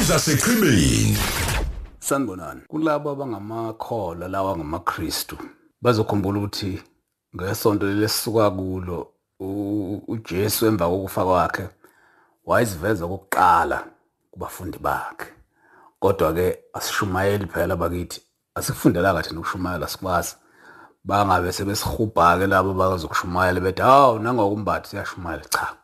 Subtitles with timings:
[0.00, 1.18] ezasechibini
[1.98, 2.60] sanibonani.
[2.68, 5.36] Kulabo abangamakholwa lawa ngamaKristu
[5.82, 6.82] bazokhumbula ukuthi
[7.36, 9.08] ngesonto lesisuka kulo
[9.40, 11.68] u- uJesu emva kokufa kwakhe
[12.46, 13.84] wayeziveza kokuqala
[14.30, 15.26] kubafundi bakhe.
[16.00, 18.22] Kodwa ke asishumayeli phela bakithi
[18.54, 20.36] asikufundelanga thina ukushumayela sikwazi
[21.04, 25.74] bangabe sebesihubha ke labo bazokushumayela bethi hawu nangokumbathi siyashumayela cha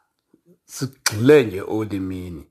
[0.65, 2.45] sigxile nje olimini.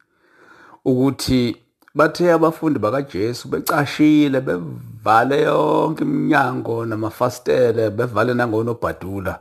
[0.85, 1.57] Ukuthi
[1.95, 9.39] bathe abafundi bakaJesu becashile bevale yonke iminyango namafastele bevale nangonobhadula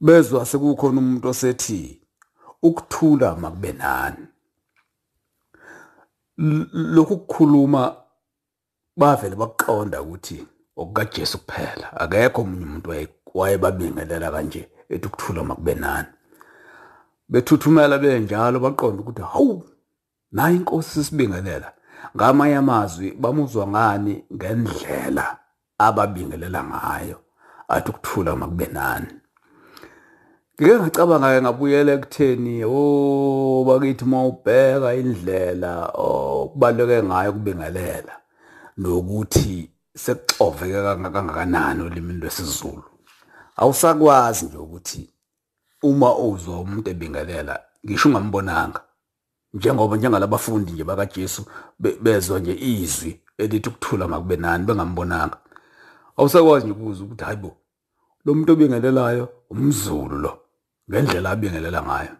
[0.00, 2.00] bezwa sekukhona umuntu osethi
[2.62, 4.26] ukuthula makube nani?
[6.74, 7.96] Lokhu kukhuluma
[8.96, 12.00] bavele baqonda ukuthi okukaJesu kuphela.
[12.00, 16.08] Akekho omunye umuntu waye- wayebabingelela kanje ethi ukuthula makube nani?
[17.28, 19.64] Bethuthumela benjalo baqonda ukuthi hawu
[20.32, 21.72] nayi inkosi sisibingelela
[22.16, 25.36] ngamanye amazwi bamuzwa ngani ngendlela
[25.78, 27.18] ababingelela ngayo.
[27.68, 29.06] Athi ukuthula makube nani.
[30.60, 38.14] Ngike ngacabanga-ke ngabuyela ekutheni o bakithi uma ubheka indlela okubaluleke ngayo ukubingelela.
[38.76, 42.84] Nokuthi sekuxoveke kangakanani olimini lwesizulu.
[43.56, 45.10] Awusakwazi nje ukuthi
[45.82, 48.80] uma uzwa umuntu ebingelela ngisho ungambonanga
[49.54, 51.44] njengoba njengalabafundi nje bakaJesu
[51.78, 55.38] be- bezwa nje izwi elithi ukuthula makube nani bengambonanga
[56.16, 57.56] awusakwazi nje ukuzwa ukuthi hayibo
[58.24, 60.38] lo muntu obingelelayo umzulu lo
[60.90, 62.14] ngendlela abingelela ngayo.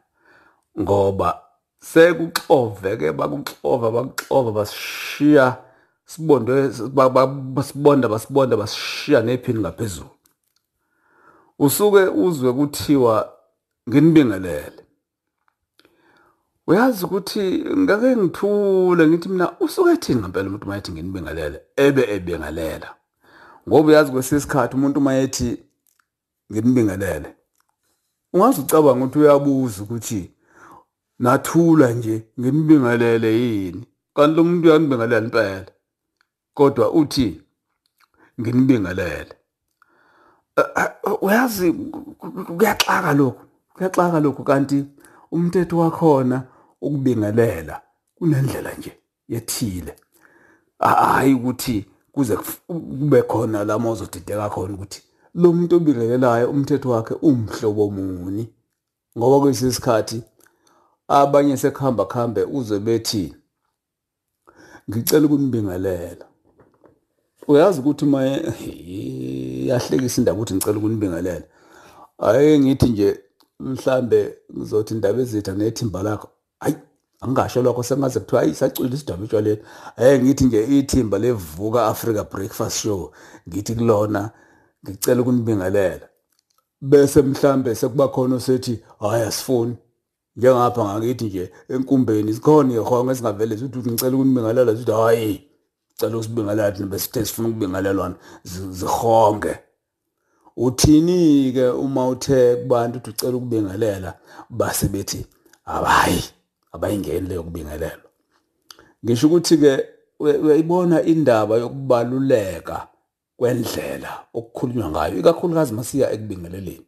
[0.81, 1.43] Ngoba
[1.81, 5.57] sekuxoveke bakuxova bakuxova basishiya
[6.07, 10.11] sibondwe ba- ba- basibonda basibonda basishiya nephini ngaphezulu.
[11.59, 13.33] Usuke uzwe kuthiwa
[13.89, 14.85] nginibingelele.
[16.67, 17.43] Uyazi ukuthi
[17.79, 22.89] ngake ngithule ngithi mina usuke ethini ngempela umuntu mayethi nginibingelele ebe ebingelela
[23.69, 25.49] ngoba uyazi kwesinye isikhathi umuntu mayethi
[26.53, 27.29] nginibingelele
[28.33, 30.31] ungaze ucabanga ukuthi uyabuza ukuthi
[31.21, 33.87] nathula nje nginibingelele yini?
[34.15, 35.73] Kanti lo muntu uyanibingelela impela?
[36.55, 37.43] Kodwa uthi
[38.41, 39.35] nginibingelele
[41.21, 41.73] uyazi
[42.57, 43.45] kuyaxaka lokhu
[43.75, 44.85] kuyaxaka lokhu kanti
[45.33, 46.43] umthetho wakhona
[46.81, 47.83] ukubingelela
[48.15, 48.93] kunendlela nje
[49.29, 49.97] yethile.
[50.79, 52.37] Hayi ukuthi kuze
[52.67, 55.03] kube khona la mawuzodideka khona ukuthi
[55.35, 58.49] lo muntu obingelelayo umthetho wakhe umhlobo muni.
[59.19, 60.23] Ngoba kwesinye isikhathi
[61.09, 63.35] abanye sekuhamba kuhambe uzwe bethi
[64.89, 66.25] ngicela ukunibingelela.
[67.49, 68.23] Uyazi ukuthi uma
[69.69, 71.47] yahlekisa indaba ukuthi ngicela ukunibingelela.
[72.19, 73.21] Ake ngithi nje
[73.61, 76.29] mhlambe ngizothi indaba ezitha nethimba lakho
[76.61, 76.75] hayi
[77.21, 79.61] angingasho lokho sengaze kuthiwa hayi sacwila isidaba etshwaleni
[79.97, 83.13] ake ngithi nje ithimba levuka Africa Breakfast Show
[83.49, 84.31] ngithi kulona
[84.85, 86.09] ngicela ukunibingelela
[86.81, 89.77] bese mhlambe sekuba khona osethi hayi asifuni.
[90.37, 95.47] Njengapha ngakithi nje enkumbeni sikhona ihonga esingavele sithi ngicela ukunibingelela sithi hayi
[95.97, 99.55] cela usibingelela thina besithe sifuna ukubingelelwana zi- zihonge
[100.57, 104.15] uthini ke uma uthe kubantu uthi ucela ukubingelela?
[104.51, 105.27] Base bethi
[105.65, 106.25] abayi
[106.73, 108.11] abayingeni leyo kubingelelwa
[109.05, 109.85] ngisho ukuthi ke
[110.21, 112.89] uya- uyayibona indaba yokubaluleka
[113.37, 116.87] kwendlela okukhulunywa ngayo ikakhulukazi masiya ekubingeleleni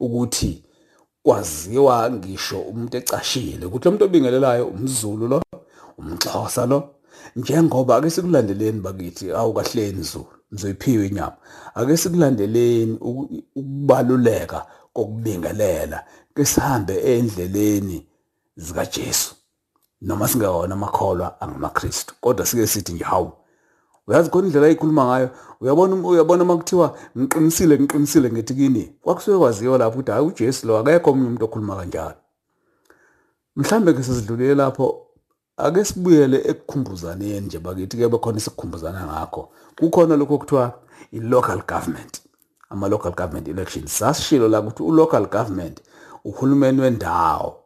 [0.00, 0.62] ukuthi
[1.22, 5.42] kwaziwa ngisho umuntu ecashile ukuthi lo muntu obingelelayo umZulu lo
[5.98, 6.78] umXhosa lo
[7.36, 11.36] njengoba ake sikulandeleni bakithi awukahleni Zulu nizoyiphiwa inyama.
[11.74, 16.04] Ake sikulandeleni uku- ukubaluleka kokubingelela.
[16.34, 18.06] Ke sihambe endleleni
[18.56, 19.34] zikaJesu.
[20.02, 22.14] Noma singewona amakholwa angamaKristu.
[22.20, 23.32] Kodwa sike sithi nje hawu
[24.06, 25.30] uyazi khona indlela ayikhuluma ngayo?
[25.60, 28.92] Uyabona uyabona makuthiwa ngiqinisile ngiqinisile ngithi kini?
[29.02, 32.14] Kwakusuke kwaziwa lapho ukuthi hayi uJesu lo akekho omunye umuntu okhuluma kanjalo.
[33.56, 35.01] Mhlambe ke sesidlulile lapho
[35.56, 39.48] ake sibuyele ekukhumbuzaneni nje bakithi ke bekhona isikukhumbuzana ngakho.
[39.78, 40.72] Kukhona lokho kuthiwa
[41.12, 42.22] i-local government.
[42.70, 45.80] Ama-local government elections sasishilo la ukuthi u-local government
[46.24, 47.56] uhulumeni wendawo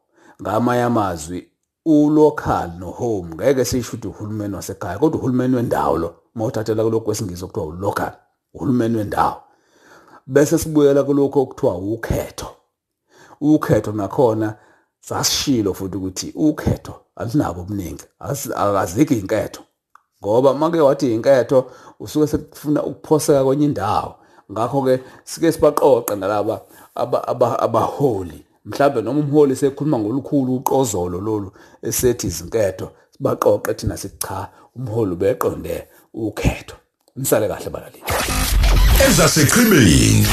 [0.42, 1.48] ngamanye amazwi
[1.84, 3.34] u-local no-home.
[3.34, 8.12] Ngeke sisho ukuthi uhulumeni wasekhaya kodwa uhulumeni wendawo lo uma uthathela kulokhu kwesingisi okuthiwa u-local
[8.54, 9.42] uhulumeni wendawo.
[10.26, 12.46] Bese sibuyela kulokho okuthiwa ukhetho.
[13.40, 14.54] Ukhetho nakhona
[15.00, 18.04] sasishilo futhi ukuthi ukhetho alinabo obuningi.
[18.20, 19.62] Asi- akazikho inketho
[20.22, 21.70] ngoba make wathi inketho
[22.00, 24.14] usuke sekufuna ukuphoseka kwenye indawo.
[24.52, 26.60] Ngakho ke sike sibaqoqe nalaba
[26.94, 28.42] aba- aba- abaholi.
[28.64, 31.52] Mhlambe noma umholi sekhuluma ngolukhulu uqozolo lolu
[31.82, 36.76] esethi izinketho sibaqoqe thina sithi cha umholi ubeqonde ukhetho.
[37.16, 38.02] Nisale kahle balaleli.
[39.06, 40.26] Ezaseqhimeni